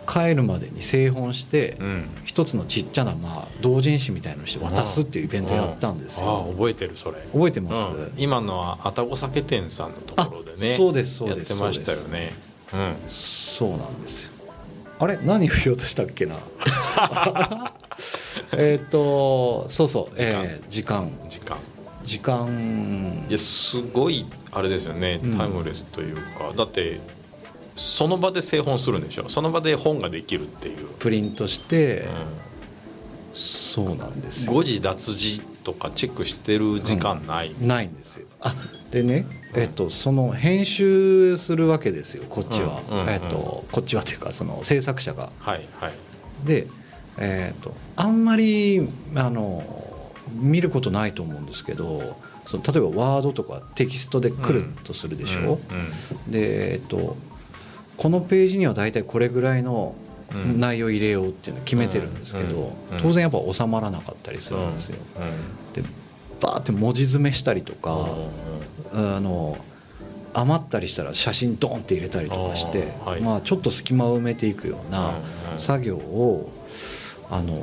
[0.06, 2.10] 帰るまでに製本して、うん。
[2.24, 6.48] 一つのちっちゃな、まあ、同人誌みたいのをして渡すっていうイベントやったんですああよ。
[6.52, 7.18] 覚えてるそれ。
[7.32, 8.12] 覚えてます、うん。
[8.16, 12.32] 今のは愛宕酒店さんのところでねあそうですそうやですってましたよね。
[12.72, 12.96] うん。
[13.08, 14.32] そうなんですよ。
[15.00, 15.18] あれ？
[15.22, 16.36] 何を言おうとしたっけな？
[18.52, 20.44] えっとそうそう時間。
[20.44, 21.10] えー時間。
[21.28, 21.56] 時間
[22.08, 23.26] 時間。
[23.28, 25.20] いやすごいあれですよね。
[25.22, 25.36] うん。
[25.36, 27.00] タイムレスというか、だって
[27.76, 29.28] その場で製本するんでしょ？
[29.28, 32.08] その場で本ができるっていう、プリントして、
[33.34, 38.26] うそうなんです誤字脱字とかチェックしてる時間ない、ないんですよ。
[38.40, 38.54] あ
[38.90, 42.98] でねえっとその編集するわけですよこっちは、うん。
[42.98, 43.02] うん。
[43.02, 43.08] うん。
[43.10, 45.30] えっとこっちはというかその制作者が。
[45.38, 45.92] はいはい。
[46.44, 46.66] で
[47.18, 49.84] えっとあんまりあの
[50.32, 57.16] 見ることないと思うんですけどその例えばワードとかテキストで来るとするでしょ、うんでえっと
[57.96, 59.96] このページには大体これぐらいの
[60.32, 64.98] 内容入れようっていうのを決めてるんですけど、当然やっぱ収まらなかったりするんですよ。
[65.16, 65.82] うん。
[65.82, 65.88] で
[66.40, 68.06] バーって文字詰めしたりとか、
[68.92, 69.58] あの
[70.32, 73.20] 余ったりしたら写真ドンって入れたりとかして、はい。
[73.20, 75.14] まあ、ちょっと隙間を埋めていくような
[75.58, 76.52] 作業を
[77.30, 77.60] あの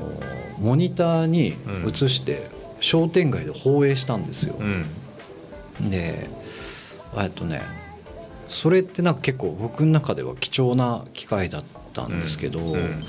[0.59, 1.55] モニターに
[1.87, 2.49] 映して
[2.85, 4.55] 商店街で放映したんですよ。
[4.59, 4.85] うん。
[5.81, 6.29] うんで
[7.17, 7.61] えっとね
[8.49, 13.03] それってなんか結構僕の中では貴重な機会だったんですけど、うん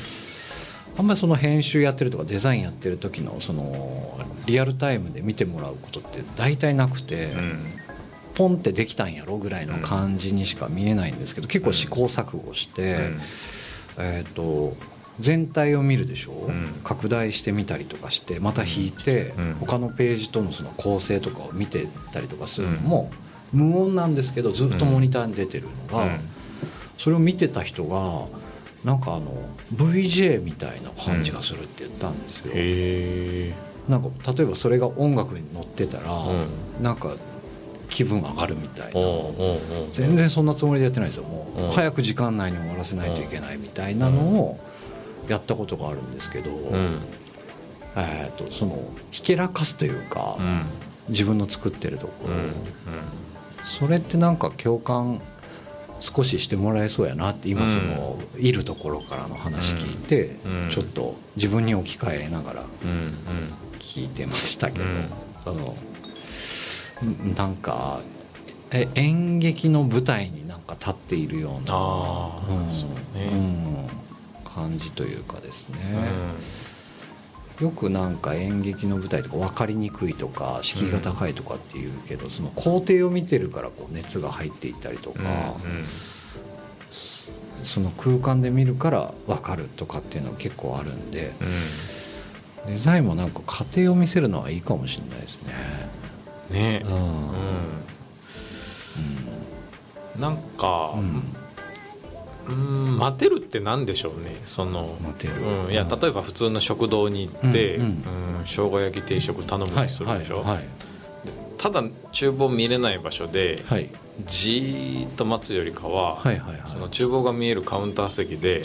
[0.99, 7.67] あんまりその編集やってるとかデザインやってる時のそのリアルタイムで見てもらうことって大体なくて、うん。
[8.35, 13.11] ポンってできたんやろぐらいの感じにしか見えないんですけど結構試行錯誤して、
[13.99, 14.77] えっ、と
[15.21, 16.81] 全体を見るでしょ、ん。
[16.85, 19.55] 拡大してみたりとかしてまた引いて、うん。
[19.61, 23.11] 他のページとのその構成とかを見てたりとかするのも、
[23.53, 26.21] 無音なんですけどずっとモニターに出てるのが、うん。
[26.99, 28.27] それを見てた人が
[28.85, 29.33] なんかあの
[29.75, 32.53] VJ みたいな感じがするって言ったんですよ。
[33.89, 36.47] なんか例えばそれが音楽に乗ってたら、うん。
[36.83, 37.17] なんか
[37.89, 39.01] 気分上がるみたいな。
[39.93, 41.25] 全然そんなつもりでやってないですよ。
[41.25, 41.71] もう、うん。
[41.71, 44.61] 早く時間内に終わらせないといけないみたいなのを
[45.29, 47.01] やったことがあるんですけど、うん。
[47.97, 50.67] えー、とそのひけらかすというか、うん。
[51.09, 52.53] 自分の作ってるところ、うん
[53.65, 55.21] それってなんか共感
[55.99, 57.69] 少ししてもらえそうやなって今うん。
[57.69, 60.69] その、いるところからの話聞いて、うん。
[60.71, 62.65] ちょっと自分に置き換えながら
[63.81, 65.11] 聞いてましたけど、うん。
[65.47, 65.77] あの
[67.05, 68.01] んなんか
[68.71, 72.73] え演劇の舞台になんか立っているようなああうん。
[72.73, 73.27] そうね。
[73.33, 74.06] うん
[74.57, 75.79] 感じというかですね、
[77.61, 85.21] うよくなんか演劇の舞台とか分かりにくいとか敷居が高いとかっていうけど、その工程を見てるからこう熱が入っていったりとか、
[87.63, 91.35] その空間で見るから分かるとかっていうのは結構あるんで
[92.67, 92.73] うん。
[92.75, 95.53] デザインもなんか過程を見せるのはいいかもしれないですね。
[96.51, 96.83] ね。
[96.85, 96.95] うん。
[96.95, 96.99] う
[100.19, 100.21] ん。
[100.21, 101.37] なんかうん
[102.49, 105.35] うん待てるって何でしょうねその待てる。
[105.67, 107.89] うん、いや例えば普通の食堂に行って、ううん。
[107.89, 108.03] ん
[108.45, 110.65] 生姜焼き定食頼むはいとするでしょ、はい。
[111.59, 111.83] ただ
[112.13, 113.91] 厨房見れない場所ではい。
[114.27, 116.63] じーっと待つよりかは、はいはいはい。
[116.67, 118.63] その厨房が見えるカウンター席で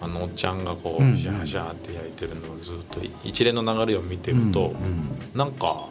[0.00, 1.14] あのおっちゃんがこうんうん。
[1.14, 5.08] うジャージャーって焼いてるのをずっと一連の流れを見てると、うんうん。
[5.34, 5.88] なんか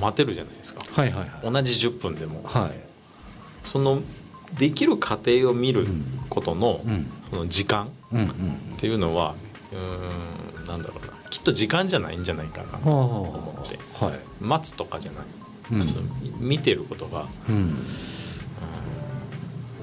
[0.00, 0.80] 待てるじゃないですか。
[0.90, 1.52] はいはいはい。
[1.52, 2.42] 同じ10分でも。
[2.44, 2.80] はい。
[3.64, 4.02] その
[4.58, 5.86] できる過程を見る
[6.28, 7.06] ことのうん。
[7.30, 7.88] その時間っ
[8.76, 9.34] ていうのは
[9.72, 11.14] うーんなんだろうな。
[11.30, 13.78] きっと時間じゃないんじゃないかなと思って。
[13.94, 14.18] はい。
[14.38, 15.24] 待つとかじゃない、
[15.72, 16.46] うん。
[16.46, 17.26] 見てることが、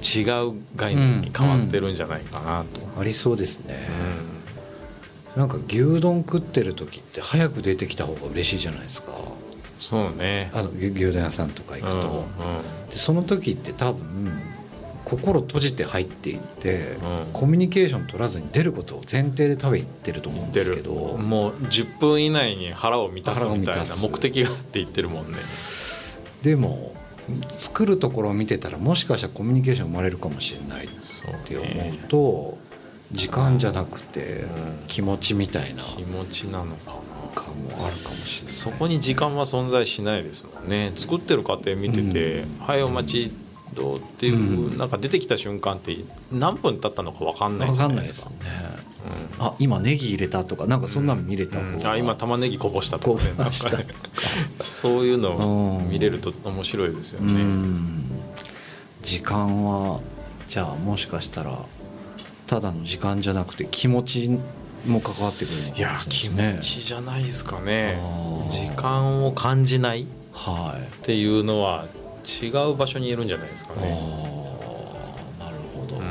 [0.02, 3.90] 違う概念に変わってるんじゃないかなと、ありそうですね。
[5.36, 5.42] うん。
[5.42, 9.14] なんか牛丼食ってる時って早く出てきた方が嬉しいじゃないですか。
[9.80, 10.52] そうね。
[10.54, 12.90] あの牛牛丼屋さんとか行くと、うんうん。
[12.90, 14.40] でその時って多分
[15.10, 17.34] 心閉じて入っていって、うん。
[17.34, 25.40] コミュニケーション取らずに出ることを前提で多分言ってると思うんですけどもう10分以内に腹を満たすみたいな目的があって言ってるもんね。
[26.44, 26.94] でも
[27.50, 30.90] 作るところを見てたらもしかしたらコミュニケーション生まれるかもしれないっ
[31.46, 32.58] て思ねうと
[33.12, 34.84] 時間じゃなくてうん。
[34.88, 37.00] 気持ちみたいな気持ちなのかな。
[37.36, 40.94] かもあるかもしれないそこに時間は存在しないですもんね。
[40.96, 43.32] 作ってる過程見ててうん「はいお待ち
[43.74, 44.36] どう?」っていう、
[44.70, 44.78] うん。
[44.78, 45.98] なんか出てきた瞬間って
[46.32, 48.76] 何分経ったのか分かんない分じゃなかんないいですすでかね。
[49.40, 49.46] うん。
[49.46, 51.78] あ今ネギ入れたとかなんかそんなの見れた方うん。
[51.80, 53.46] が、あ今玉ねぎこぼしたとかねか
[53.78, 53.86] ね。
[54.62, 55.34] そういうの
[55.76, 55.90] をうん。
[55.90, 57.34] 見れると面白いですようね。
[57.34, 58.06] ん。
[59.02, 60.00] 時間は
[60.50, 61.58] じゃあもしかしたら
[62.48, 64.40] ただの時間じゃなくて気持ち
[64.86, 66.54] も関わってくるのかいいや気ですね。
[66.58, 68.02] 持ちじゃないですかね。
[68.50, 71.06] 時間を感じないっはい。
[71.06, 71.86] ていうのは
[72.26, 73.88] 違う場所にいるんじゃないですかあね。
[73.92, 76.04] ーなるほど、うん。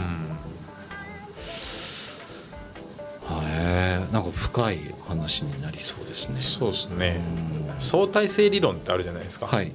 [3.31, 6.40] へえなんか深い話になりそうですね。
[6.40, 7.21] そうですね。
[7.75, 7.81] うん。
[7.81, 9.73] 相対性理論ってあるじゃないですか、はい。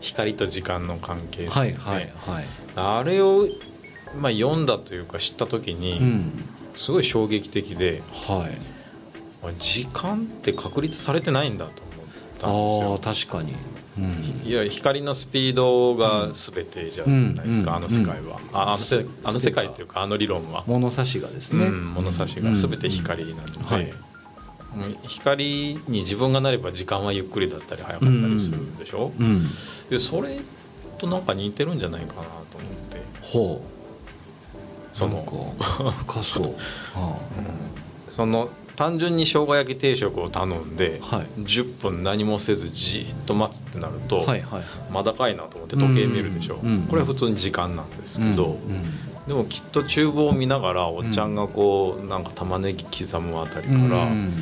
[0.00, 2.46] 光と時間の関係性、はいはいはい。
[2.74, 3.46] あれを、
[4.18, 6.32] まあ、読んだというか知った時に、うん。
[6.76, 8.58] すごい衝撃的ではい。
[9.42, 11.82] あ時間って確立されてないんだと
[12.36, 12.94] ったんですよ。
[12.94, 13.54] あ確かに、
[13.98, 17.76] うん、いや光のスピードが全てじゃないですか、うん。
[17.78, 23.64] あの世界は、ああのせあの世界というかあの理論は、物差しがですね、うん、物差しが全て光なので、うん。
[23.64, 23.92] はい。
[25.06, 29.48] 光に自分がなれば時間はゆっくりだったり早かったりするんでしょ、うん。
[29.88, 30.38] でそれ
[30.98, 33.02] となんか似てるんじゃないかなと思って。
[33.22, 33.76] ほう。
[34.92, 35.16] その。
[35.16, 36.54] なんか深そう、
[36.94, 37.18] は
[38.10, 41.26] その単純に生姜焼き定食を頼んで、あはい。
[41.40, 48.82] 10分何もせずじーっと待つってなると、はいはいまだかいなと思って時計見るでしょ、うんうんこれは普通に時間なんですけど、うん
[49.26, 54.32] でもきっと厨房を見ながらおっちゃんがこうなんか玉ねぎ刻むあたりかうんら、うん。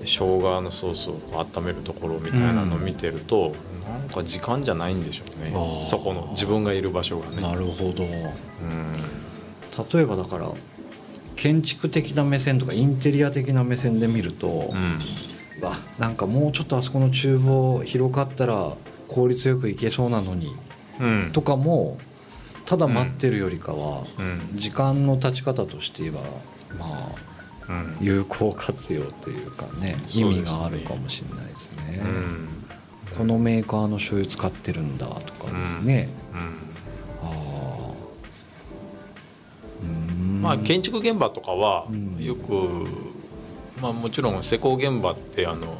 [0.00, 3.54] 生姜のソースをこう温めるところみたいなのを見てると、
[3.88, 5.52] なんか時間じゃないんでしょうね。
[5.86, 7.40] そこの自分がいる場所がね。
[7.40, 8.04] なるほど。
[8.04, 8.30] うん。
[9.90, 10.50] 例えばだから
[11.36, 14.98] 建築的な目線とかインテリア的な目線で見ると、うん。
[15.60, 18.76] わなんかもうちょっとあそこの厨房広かったら
[19.08, 20.54] 効率よくいけそうなのに
[21.00, 21.30] うん。
[21.32, 21.98] とかも
[22.64, 24.40] ただ待ってるよりかは、うん。
[24.56, 26.20] 時間の経ち方として言えば
[26.78, 27.14] ま
[27.68, 27.96] あうん。
[28.00, 32.00] 有効活用というかね意味があるかもしれないですね。
[32.02, 32.48] うん。
[33.16, 36.65] このメーカーの醤油使ってるんだとかですね、うん
[40.26, 42.16] まあ建築現場とかはうん。
[42.22, 42.52] よく、
[43.80, 45.78] まあ、もちろん施工現場ってあの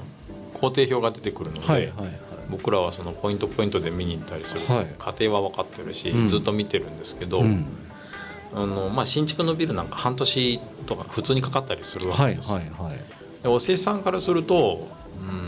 [0.54, 2.20] 工程表が出てくるので、はいはいはい。
[2.50, 4.94] 僕らはそのポイントポイントで見に行ったりする、はい。
[4.98, 6.28] 過程は分かってるし、うん。
[6.28, 7.66] ずっと見てるんですけど、うん。
[8.54, 14.88] あのまあ、新築のビルなんか半年とか普通にかかったりするわはいけですよ、はいはいでおからすると、
[15.20, 15.45] うん、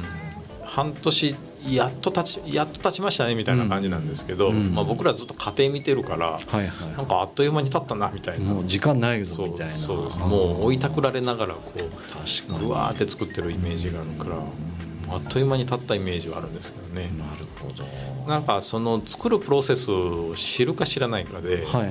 [0.78, 4.76] 半年やっと立ちやっと経ちましたねみたいな感じなんですけど、うん。
[4.76, 6.68] まあ、僕らずっと家庭見てるからはいはい。
[6.96, 8.54] なんかあっという間に経ったなみたいな。
[8.54, 9.74] もう時間ないぞみたいな。
[9.74, 10.20] そうです。
[10.20, 12.66] もう追いたくられながらこう確かに。
[12.66, 15.14] うわーって作ってるイメージがあるからうん。
[15.14, 17.10] あっという間に経ったイメージはあるんですけどね。
[17.18, 18.30] なるほど。
[18.30, 21.88] なんかその作るプロセスを知るか知らないかではいはいは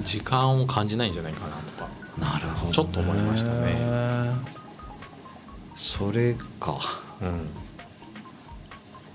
[0.00, 0.04] い。
[0.04, 1.88] 時間を感じないんじゃないかなとか
[2.18, 2.72] なるほどね。
[2.72, 3.76] ちょっと思いましたね。
[5.76, 6.78] それか。
[7.20, 7.67] うん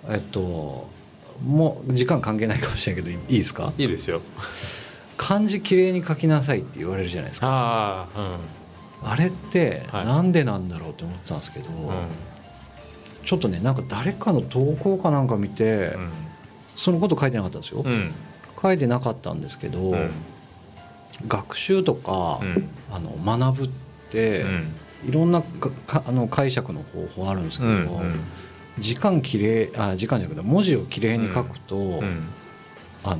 [0.09, 0.87] えっと
[1.43, 3.73] もう時間関係ないかもしれないけどいいですか？
[3.77, 4.21] いいですよ。
[5.17, 7.47] 漢字きれいに書きなさいって言われるじゃないですか。
[7.47, 8.39] ああ
[9.03, 10.05] あれってはい。
[10.05, 11.87] なんでなんだろうって思ってたんですけど、うん。
[11.87, 12.07] うん
[13.25, 15.95] ちょっとねなんか誰かの投稿かなんか見て、
[16.75, 18.11] そのこと書いてなかったんですよ、うん。
[18.61, 20.11] 書いてなかったんですけど、うん。
[21.29, 22.67] 学習とか、うん。
[22.91, 23.69] あの学ぶっ
[24.09, 24.75] て、うん。
[25.07, 28.19] いろんなかかあの解釈の方法あるんですけど、うん
[28.79, 32.27] 時間きれいあ時間じゃなくて文字をきれいに書くと、うん。
[33.03, 33.17] あの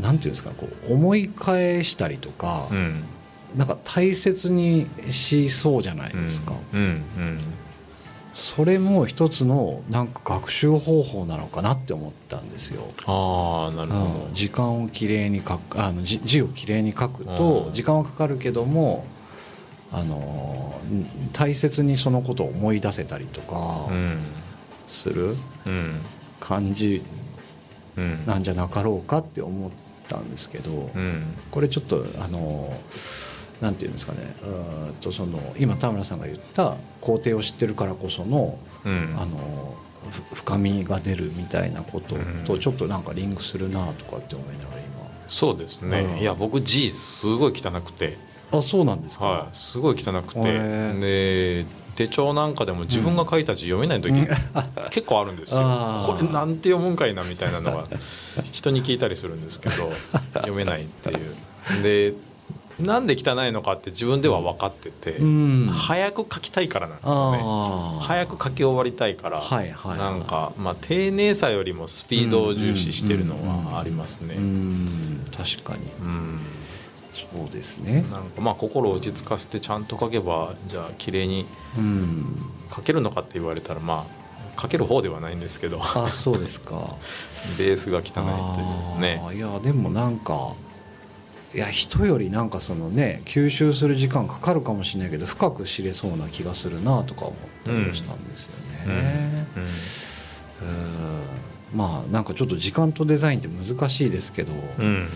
[0.00, 3.04] なんていうんですかこう思い返したりとか、うん。
[3.56, 6.80] なんか大切にしそうじゃないですか、うん。
[6.80, 7.38] うん。
[8.34, 12.82] それも一つのなんか学習方法なのかなって思ったんですよ。
[13.06, 14.34] ああなるほうん。
[14.34, 17.72] 時間をきれいに書くあの字字をきれいに書くうとん。
[17.72, 19.06] 時間はかかるけども
[19.90, 24.18] あのん大切にそのことを思い出せたりとかどうん
[24.88, 25.36] する
[25.66, 26.00] うん。
[26.40, 27.04] 感じ
[27.96, 28.26] うん。
[28.26, 29.70] なんじゃなかろうかって思っ
[30.08, 31.34] たんですけどうん。
[31.50, 32.76] これちょっとあの
[33.60, 34.34] なんていうんですかね。
[34.42, 39.16] うーんとその今田村さんが言った工程を知ってるからこそのうん。
[39.18, 39.76] あの
[40.32, 42.60] ふ深みが出るみたいなこととうん。
[42.60, 44.78] ちょっとなんかリンクするなとかって思いながら
[45.28, 46.18] そうですね、うん。
[46.20, 48.16] いや僕字すごい汚くて、
[48.50, 50.40] 今あそうなんですか、はい、すごい汚くて。
[50.42, 51.66] へで
[51.98, 54.14] 手帳なんかでも自分が書いた字読めない時、
[54.90, 55.60] 結構あるんですよ。
[56.06, 57.88] これなんて読むんかいなみたいなのが
[58.52, 59.90] 人に聞いたりするんですけど
[60.34, 61.82] 読めないっていう。
[61.82, 62.14] で
[62.78, 65.66] なんで汚いのかって自分では分かってて、うん。
[65.66, 67.38] 早く書きたいからなんですよね。
[68.02, 69.98] 早く書き終わりたいから、はいはいはい。
[69.98, 73.34] なんか、まあ、丁寧さよりもスピードを重視してるの
[73.72, 74.36] はありますね。
[74.36, 75.26] うん。
[75.36, 75.86] 確かに。
[76.00, 76.40] うん
[77.32, 78.02] そうですね。
[78.10, 81.46] なんかまあ心を落ち着かせてちゃんと書けばじゃあ綺麗に
[81.76, 82.50] うん。
[82.74, 85.80] 書けるのかって言われたらまあ書ける方ではないんですけど。
[85.82, 86.96] あそうですか。
[87.58, 89.22] ベースが汚いというですね。
[89.34, 90.52] いやでもなんか
[91.54, 98.52] いや人よりなんかそのね吸収する時間かかるかもしれないけど深く知れそうな気がするなとか思ったりもしたんですよ
[98.86, 99.46] うんね。
[99.56, 99.62] うん。
[99.62, 101.22] うん。
[101.74, 105.08] まあなんかちょっと時間とデザインって難しいですけど、うん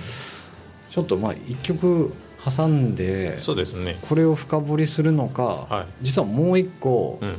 [0.93, 2.13] ちょっとまあ一曲
[2.45, 3.99] 挟んでそうですね。
[4.03, 5.87] これを深掘りするのか、はい。
[6.03, 7.37] 実はもう一個、うん。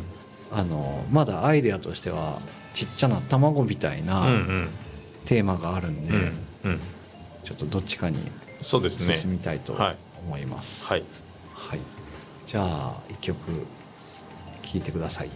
[0.52, 2.42] あのまだアイデアとしては
[2.74, 4.70] ちっちゃな卵みたいなん
[5.26, 6.80] テーマがあるんで、うんうん。
[7.44, 8.18] ちょっとどっちかに
[8.62, 8.90] 進ね。
[9.26, 9.98] みたいとはい。
[10.26, 10.88] 思います。
[10.88, 11.04] はい。
[11.54, 11.80] はい、
[12.48, 13.38] じゃあ一曲
[14.64, 15.30] 聴いてください。